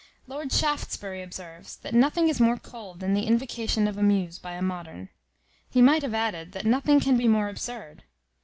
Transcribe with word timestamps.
Lord 0.25 0.51
Shaftesbury 0.51 1.21
observes, 1.21 1.75
that 1.77 1.93
nothing 1.93 2.27
is 2.27 2.39
more 2.41 2.57
cold 2.57 3.01
than 3.01 3.13
the 3.13 3.27
invocation 3.27 3.87
of 3.87 3.99
a 3.99 4.01
muse 4.01 4.39
by 4.39 4.53
a 4.53 4.59
modern; 4.63 5.09
he 5.69 5.79
might 5.79 6.01
have 6.01 6.15
added, 6.15 6.53
that 6.53 6.65
nothing 6.65 6.99
can 6.99 7.17
be 7.17 7.27
more 7.27 7.49
absurd. 7.49 8.03